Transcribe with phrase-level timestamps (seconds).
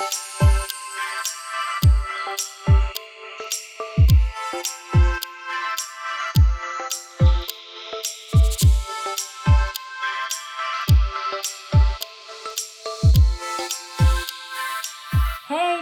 [0.00, 0.06] Hey,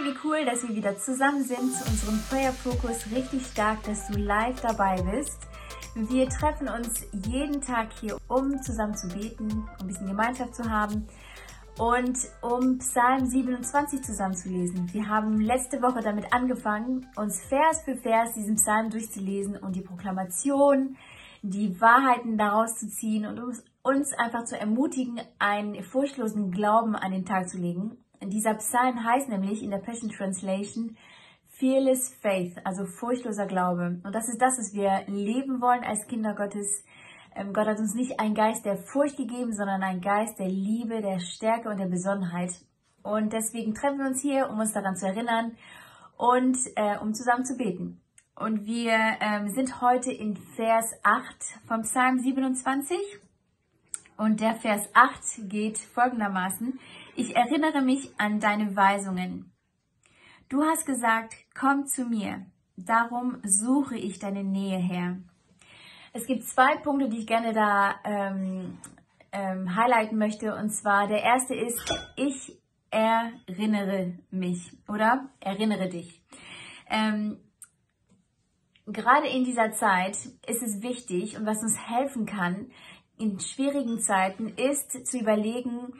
[0.03, 3.05] wie cool, dass wir wieder zusammen sind zu unserem Prayer Focus.
[3.15, 5.37] Richtig stark, dass du live dabei bist.
[5.95, 10.69] Wir treffen uns jeden Tag hier, um zusammen zu beten, um ein bisschen Gemeinschaft zu
[10.69, 11.07] haben
[11.79, 14.89] und um Psalm 27 zusammen zu lesen.
[14.93, 19.81] Wir haben letzte Woche damit angefangen, uns Vers für Vers diesen Psalm durchzulesen und die
[19.81, 20.97] Proklamation,
[21.41, 27.11] die Wahrheiten daraus zu ziehen und uns, uns einfach zu ermutigen, einen furchtlosen Glauben an
[27.11, 30.97] den Tag zu legen dieser Psalm heißt nämlich in der Passion Translation
[31.47, 33.99] Fearless Faith, also furchtloser Glaube.
[34.03, 36.83] Und das ist das, was wir leben wollen als Kinder Gottes.
[37.35, 41.01] Ähm, Gott hat uns nicht einen Geist der Furcht gegeben, sondern einen Geist der Liebe,
[41.01, 42.51] der Stärke und der Besonnenheit.
[43.03, 45.55] Und deswegen treffen wir uns hier, um uns daran zu erinnern
[46.17, 48.01] und äh, um zusammen zu beten.
[48.35, 51.25] Und wir ähm, sind heute in Vers 8
[51.67, 52.97] vom Psalm 27.
[54.15, 56.79] Und der Vers 8 geht folgendermaßen.
[57.15, 59.51] Ich erinnere mich an deine Weisungen.
[60.49, 62.45] Du hast gesagt, komm zu mir.
[62.75, 65.17] Darum suche ich deine Nähe her.
[66.13, 68.77] Es gibt zwei Punkte, die ich gerne da ähm,
[69.31, 70.55] ähm, highlighten möchte.
[70.55, 71.79] Und zwar der erste ist,
[72.15, 72.57] ich
[72.91, 76.21] erinnere mich oder erinnere dich.
[76.89, 77.37] Ähm,
[78.87, 82.71] gerade in dieser Zeit ist es wichtig und was uns helfen kann
[83.19, 85.93] in schwierigen Zeiten ist zu überlegen,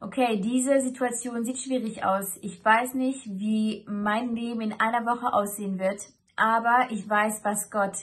[0.00, 2.36] okay, diese Situation sieht schwierig aus.
[2.42, 6.02] Ich weiß nicht, wie mein Leben in einer Woche aussehen wird,
[6.34, 7.96] aber ich weiß, was Gott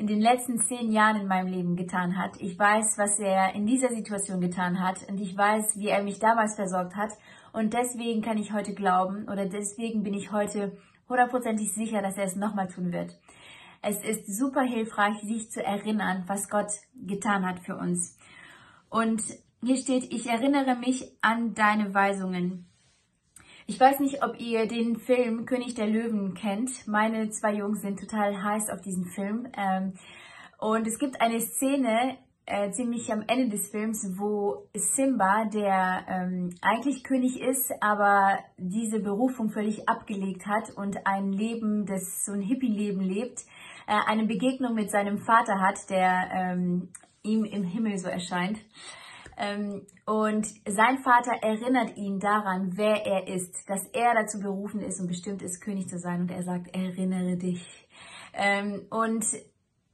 [0.00, 2.40] in den letzten zehn Jahren in meinem Leben getan hat.
[2.40, 6.18] Ich weiß, was er in dieser Situation getan hat und ich weiß, wie er mich
[6.18, 7.10] damals versorgt hat.
[7.52, 12.24] Und deswegen kann ich heute glauben oder deswegen bin ich heute hundertprozentig sicher, dass er
[12.24, 13.18] es nochmal tun wird.
[13.82, 18.16] Es ist super hilfreich, sich zu erinnern, was Gott getan hat für uns.
[18.88, 19.22] Und
[19.62, 22.69] hier steht, ich erinnere mich an deine Weisungen.
[23.70, 26.88] Ich weiß nicht, ob ihr den Film König der Löwen kennt.
[26.88, 29.46] Meine zwei Jungs sind total heiß auf diesen Film.
[29.56, 29.92] Ähm,
[30.58, 36.50] und es gibt eine Szene, äh, ziemlich am Ende des Films, wo Simba, der ähm,
[36.60, 42.42] eigentlich König ist, aber diese Berufung völlig abgelegt hat und ein Leben, das so ein
[42.42, 43.44] Hippie-Leben lebt,
[43.86, 46.88] äh, eine Begegnung mit seinem Vater hat, der ähm,
[47.22, 48.58] ihm im Himmel so erscheint.
[49.40, 55.00] Ähm, und sein Vater erinnert ihn daran, wer er ist, dass er dazu berufen ist
[55.00, 56.20] und bestimmt ist, König zu sein.
[56.22, 57.88] Und er sagt, erinnere dich.
[58.34, 59.24] Ähm, und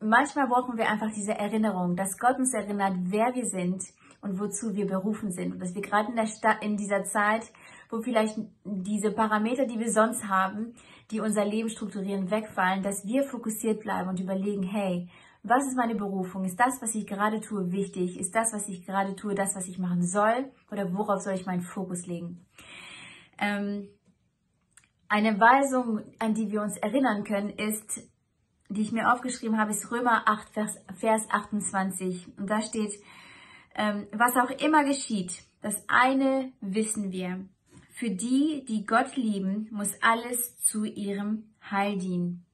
[0.01, 3.85] manchmal brauchen wir einfach diese Erinnerung, dass Gott uns erinnert, wer wir sind
[4.21, 5.53] und wozu wir berufen sind.
[5.53, 7.45] Und dass wir gerade in, der Stadt, in dieser Zeit,
[7.89, 10.75] wo vielleicht diese Parameter, die wir sonst haben,
[11.13, 15.09] die unser Leben strukturieren, wegfallen, dass wir fokussiert bleiben und überlegen, hey,
[15.49, 16.45] was ist meine Berufung?
[16.45, 18.19] Ist das, was ich gerade tue, wichtig?
[18.19, 20.51] Ist das, was ich gerade tue, das, was ich machen soll?
[20.71, 22.47] Oder worauf soll ich meinen Fokus legen?
[23.39, 23.89] Ähm,
[25.09, 28.09] eine Weisung, an die wir uns erinnern können, ist,
[28.69, 32.39] die ich mir aufgeschrieben habe, ist Römer 8, Vers, Vers 28.
[32.39, 32.93] Und da steht,
[33.77, 37.47] ähm, was auch immer geschieht, das eine wissen wir.
[37.91, 42.46] Für die, die Gott lieben, muss alles zu ihrem Heil dienen.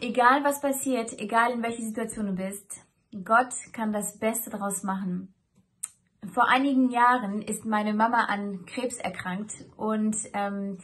[0.00, 2.86] Egal was passiert, egal in welcher Situation du bist,
[3.24, 5.34] Gott kann das Beste daraus machen.
[6.32, 10.78] Vor einigen Jahren ist meine Mama an Krebs erkrankt und ähm,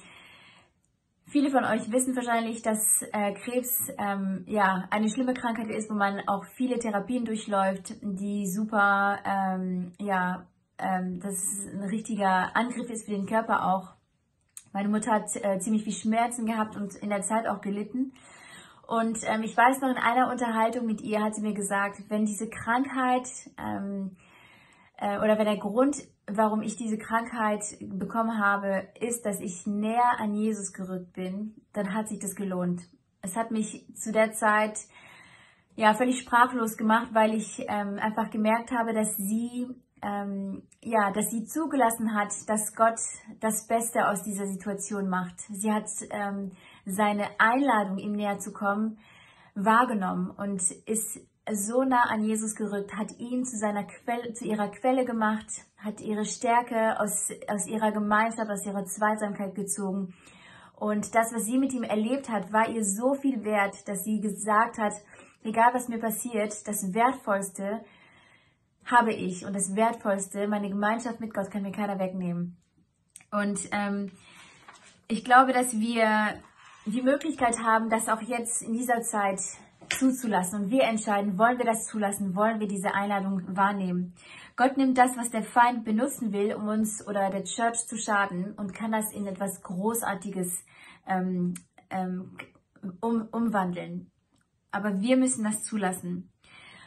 [1.26, 5.94] viele von euch wissen wahrscheinlich, dass äh, Krebs ähm, ja eine schlimme Krankheit ist, wo
[5.94, 10.46] man auch viele Therapien durchläuft, die super ähm, ja
[10.78, 13.94] ähm, das ein richtiger Angriff ist für den Körper auch.
[14.72, 18.12] Meine Mutter hat äh, ziemlich viel Schmerzen gehabt und in der Zeit auch gelitten.
[18.86, 22.24] Und ähm, ich weiß noch, in einer Unterhaltung mit ihr hat sie mir gesagt, wenn
[22.24, 24.16] diese Krankheit ähm,
[24.98, 30.18] äh, oder wenn der Grund, warum ich diese Krankheit bekommen habe, ist, dass ich näher
[30.18, 32.82] an Jesus gerückt bin, dann hat sich das gelohnt.
[33.22, 34.78] Es hat mich zu der Zeit
[35.74, 39.66] ja völlig sprachlos gemacht, weil ich ähm, einfach gemerkt habe, dass sie
[40.02, 42.98] ähm, ja, dass sie zugelassen hat, dass Gott
[43.40, 45.40] das Beste aus dieser Situation macht.
[45.50, 46.52] Sie hat ähm,
[46.86, 48.98] seine Einladung, ihm näher zu kommen,
[49.54, 51.20] wahrgenommen und ist
[51.52, 55.46] so nah an Jesus gerückt, hat ihn zu seiner Quelle, zu ihrer Quelle gemacht,
[55.76, 60.14] hat ihre Stärke aus, aus ihrer Gemeinschaft, aus ihrer Zweisamkeit gezogen.
[60.74, 64.20] Und das, was sie mit ihm erlebt hat, war ihr so viel wert, dass sie
[64.20, 64.92] gesagt hat,
[65.42, 67.84] egal was mir passiert, das Wertvollste
[68.84, 72.56] habe ich und das Wertvollste, meine Gemeinschaft mit Gott kann mir keiner wegnehmen.
[73.30, 74.12] Und ähm,
[75.08, 76.34] ich glaube, dass wir
[76.86, 79.40] die Möglichkeit haben, das auch jetzt in dieser Zeit
[79.90, 80.64] zuzulassen.
[80.64, 84.14] Und wir entscheiden, wollen wir das zulassen, wollen wir diese Einladung wahrnehmen.
[84.56, 88.52] Gott nimmt das, was der Feind benutzen will, um uns oder der Church zu schaden
[88.52, 90.64] und kann das in etwas Großartiges
[91.06, 91.54] ähm,
[91.90, 92.36] ähm,
[93.00, 94.10] um, umwandeln.
[94.70, 96.30] Aber wir müssen das zulassen.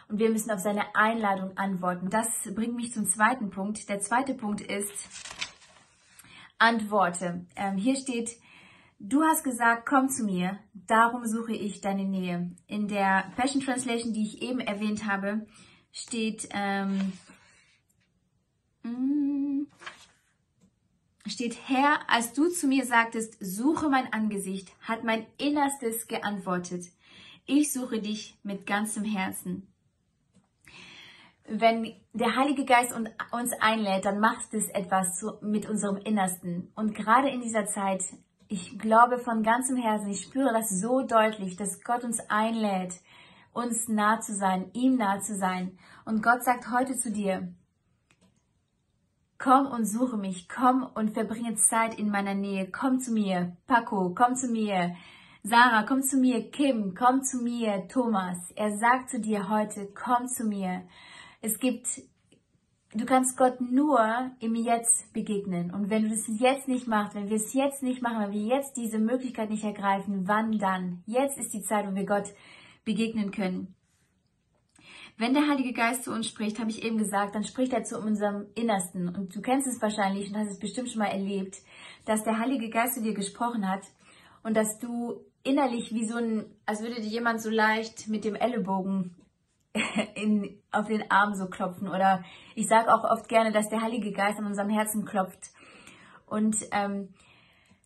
[0.07, 2.09] Und wir müssen auf seine Einladung antworten.
[2.09, 3.87] Das bringt mich zum zweiten Punkt.
[3.89, 5.07] Der zweite Punkt ist,
[6.57, 7.45] Antworte.
[7.55, 8.31] Ähm, hier steht,
[9.01, 12.51] Du hast gesagt, komm zu mir, darum suche ich deine Nähe.
[12.67, 15.47] In der Passion Translation, die ich eben erwähnt habe,
[15.93, 17.13] steht, ähm,
[18.83, 19.67] mm,
[21.25, 26.83] steht, Herr, als du zu mir sagtest, suche mein Angesicht, hat mein Innerstes geantwortet.
[27.45, 29.71] Ich suche dich mit ganzem Herzen.
[31.47, 32.93] Wenn der Heilige Geist
[33.31, 36.69] uns einlädt, dann macht es etwas mit unserem Innersten.
[36.75, 38.03] Und gerade in dieser Zeit
[38.49, 42.95] ich glaube von ganzem Herzen, ich spüre das so deutlich, dass Gott uns einlädt,
[43.53, 45.77] uns nah zu sein, ihm nah zu sein.
[46.03, 47.53] Und Gott sagt heute zu dir,
[49.37, 54.15] komm und suche mich, komm und verbringe Zeit in meiner Nähe, komm zu mir, Paco,
[54.15, 54.95] komm zu mir,
[55.43, 58.51] Sarah, komm zu mir, Kim, komm zu mir, Thomas.
[58.55, 60.87] Er sagt zu dir heute, komm zu mir.
[61.41, 61.87] Es gibt
[62.93, 65.71] du kannst Gott nur im Jetzt begegnen.
[65.71, 68.55] Und wenn du das jetzt nicht machst, wenn wir es jetzt nicht machen, wenn wir
[68.55, 71.03] jetzt diese Möglichkeit nicht ergreifen, wann dann?
[71.05, 72.33] Jetzt ist die Zeit, wo wir Gott
[72.85, 73.75] begegnen können.
[75.17, 77.99] Wenn der Heilige Geist zu uns spricht, habe ich eben gesagt, dann spricht er zu
[77.99, 79.09] unserem Innersten.
[79.09, 81.57] Und du kennst es wahrscheinlich und hast es bestimmt schon mal erlebt,
[82.05, 83.81] dass der Heilige Geist zu dir gesprochen hat
[84.43, 88.35] und dass du innerlich wie so ein, als würde dir jemand so leicht mit dem
[88.35, 89.15] Ellenbogen
[90.15, 91.87] in, auf den Arm so klopfen.
[91.87, 92.23] Oder
[92.55, 95.51] ich sage auch oft gerne, dass der Heilige Geist an unserem Herzen klopft.
[96.25, 97.09] Und ähm,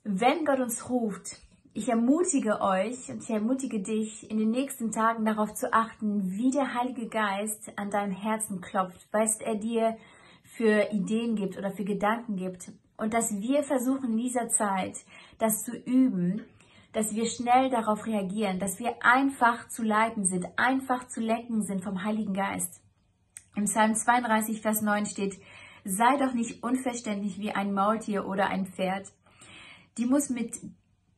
[0.03, 1.37] wenn Gott uns ruft,
[1.73, 6.51] ich ermutige euch und ich ermutige dich, in den nächsten Tagen darauf zu achten, wie
[6.51, 9.97] der Heilige Geist an deinem Herzen klopft, was er dir
[10.43, 12.71] für Ideen gibt oder für Gedanken gibt.
[12.95, 14.97] Und dass wir versuchen in dieser Zeit,
[15.39, 16.45] das zu üben,
[16.93, 21.83] dass wir schnell darauf reagieren, dass wir einfach zu leiten sind, einfach zu lenken sind
[21.83, 22.81] vom Heiligen Geist.
[23.55, 25.39] Im Psalm 32, Vers 9 steht,
[25.83, 29.11] sei doch nicht unverständlich wie ein Maultier oder ein Pferd.
[29.97, 30.59] Die, muss mit,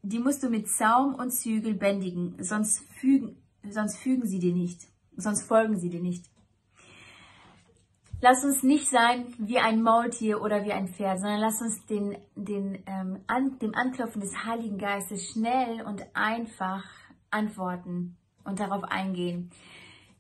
[0.02, 3.38] die musst du mit Zaum und Zügel bändigen, sonst fügen,
[3.70, 4.82] sonst fügen sie dir nicht,
[5.16, 6.26] sonst folgen sie dir nicht.
[8.22, 12.18] Lass uns nicht sein wie ein Maultier oder wie ein Pferd, sondern lass uns den,
[12.36, 16.84] den, ähm, an, dem Anklopfen des Heiligen Geistes schnell und einfach
[17.30, 18.16] antworten
[18.46, 19.52] und darauf eingehen.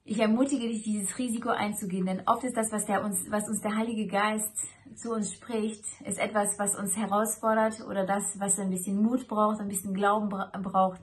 [0.04, 3.62] Ich ermutige dich, dieses Risiko einzugehen, denn oft ist das, was, der uns, was uns
[3.62, 4.56] der Heilige Geist
[4.96, 9.60] zu uns spricht, ist etwas, was uns herausfordert oder das, was ein bisschen Mut braucht,
[9.62, 11.02] ein bisschen Glauben braucht.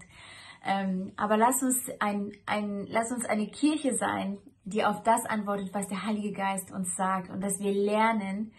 [0.64, 5.75] Ähm, aber lass uns, ein, ein, lass uns eine Kirche sein, die auf das antwortet,
[5.75, 8.53] was der Heilige Geist uns sagt und dass wir lernen,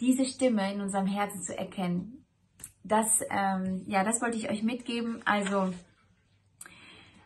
[0.00, 2.24] diese Stimme in unserem Herzen zu erkennen.
[2.84, 5.20] Das, ähm, ja, das wollte ich euch mitgeben.
[5.24, 5.72] Also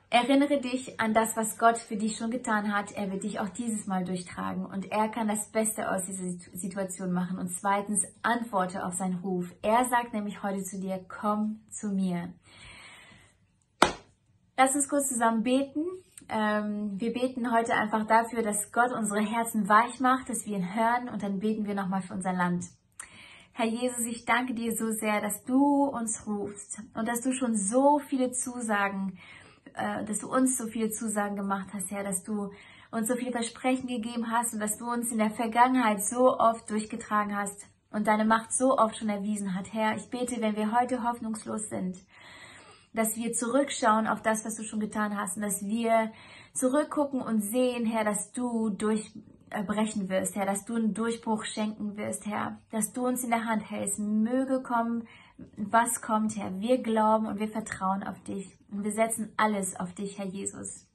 [0.08, 2.93] erinnere dich an das, was Gott für dich schon getan hat.
[2.93, 7.12] Er wird dich auch dieses Mal durchtragen und er kann das Beste aus dieser Situation
[7.12, 7.38] machen.
[7.38, 9.53] Und zweitens, antworte auf seinen Ruf.
[9.60, 12.32] Er sagt nämlich heute zu dir, komm zu mir.
[14.62, 15.86] Lass uns kurz zusammen beten.
[16.29, 20.74] Ähm, wir beten heute einfach dafür, dass Gott unsere Herzen weich macht, dass wir ihn
[20.74, 22.67] hören und dann beten wir nochmal für unser Land.
[23.52, 27.56] Herr Jesus, ich danke dir so sehr, dass du uns rufst und dass du schon
[27.56, 29.19] so viele Zusagen,
[29.72, 32.50] äh, dass du uns so viele Zusagen gemacht hast, Herr, dass du
[32.90, 36.69] uns so viele Versprechen gegeben hast und dass du uns in der Vergangenheit so oft
[36.69, 39.72] durchgetragen hast und deine Macht so oft schon erwiesen hat.
[39.72, 41.96] Herr, ich bete, wenn wir heute hoffnungslos sind,
[42.93, 46.13] dass wir zurückschauen auf das, was du schon getan hast und dass wir
[46.53, 52.27] zurückgucken und sehen, Herr, dass du durchbrechen wirst, Herr, dass du einen Durchbruch schenken wirst,
[52.27, 53.99] Herr, dass du uns in der Hand hältst.
[53.99, 55.06] Möge kommen,
[55.56, 56.61] was kommt, Herr.
[56.61, 60.87] Wir glauben und wir vertrauen auf dich und wir setzen alles auf dich, Herr Jesus.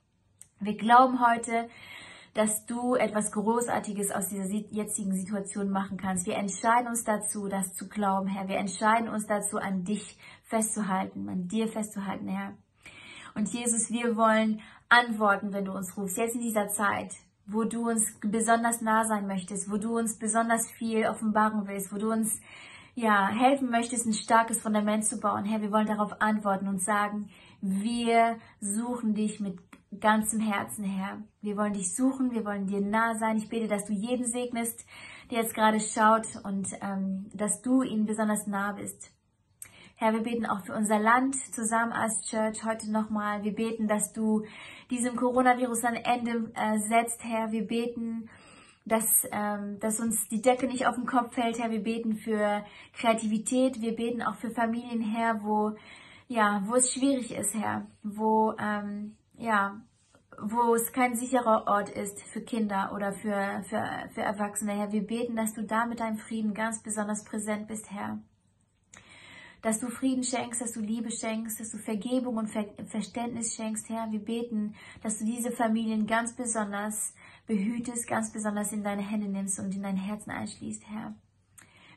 [0.60, 1.70] Wir glauben heute,
[2.36, 6.26] dass du etwas Großartiges aus dieser jetzigen Situation machen kannst.
[6.26, 8.50] Wir entscheiden uns dazu, das zu glauben, Herr.
[8.50, 12.54] Wir entscheiden uns dazu, an dich festzuhalten, an dir festzuhalten, Herr.
[13.36, 17.14] Und Jesus, wir wollen antworten, wenn du uns rufst, jetzt in dieser Zeit,
[17.48, 21.98] wo du uns besonders nah sein möchtest, wo du uns besonders viel Offenbarung willst, wo
[21.98, 22.42] du uns
[22.96, 25.46] ja, helfen möchtest, ein starkes Fundament zu bauen.
[25.46, 27.30] Herr, wir wollen darauf antworten und sagen,
[27.62, 29.58] wir suchen dich mit
[30.00, 31.22] ganzem Herzen, Herr.
[31.42, 33.38] Wir wollen dich suchen, wir wollen dir nah sein.
[33.38, 34.86] Ich bete, dass du jeden segnest,
[35.32, 39.12] der jetzt gerade schaut und ähm, dass du ihnen besonders nah bist.
[39.98, 43.44] Herr, wir beten auch für unser Land zusammen als Church heute nochmal.
[43.44, 44.44] Wir beten, dass du
[44.90, 47.54] diesem Coronavirus ein Ende äh, setzt, Herr.
[47.54, 48.30] Wir beten,
[48.84, 51.72] dass, ähm, dass uns die Decke nicht auf den Kopf fällt, Herr.
[51.72, 53.82] Wir beten für Kreativität.
[53.82, 55.78] Wir beten auch für Familien, Herr, wo,
[56.28, 57.88] ja, wo es schwierig ist, Herr.
[58.04, 59.82] Wo, ähm, ja,
[60.40, 64.92] wo es kein sicherer Ort ist für Kinder oder für, für, für Erwachsene, Herr.
[64.92, 68.20] Wir beten, dass du da mit deinem Frieden ganz besonders präsent bist, Herr.
[69.62, 73.90] Dass du Frieden schenkst, dass du Liebe schenkst, dass du Vergebung und Ver Verständnis schenkst,
[73.90, 74.12] Herr.
[74.12, 77.14] Wir beten, dass du diese Familien ganz besonders
[77.48, 81.16] behütest, ganz besonders in deine Hände nimmst und in dein Herzen einschließt, Herr.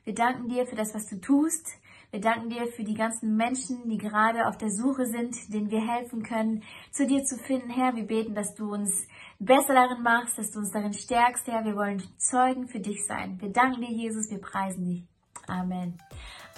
[0.05, 1.79] Wir danken dir für das, was du tust.
[2.11, 5.87] Wir danken dir für die ganzen Menschen, die gerade auf der Suche sind, denen wir
[5.87, 7.95] helfen können, zu dir zu finden, Herr.
[7.97, 9.07] Wir beten, dass du uns
[9.39, 11.65] besser darin machst, dass du uns darin stärkst, Herr.
[11.65, 13.39] Wir wollen Zeugen für dich sein.
[13.41, 14.31] Wir danken dir, Jesus.
[14.31, 15.05] Wir preisen dich.
[15.47, 15.99] Amen.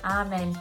[0.03, 0.57] Amen.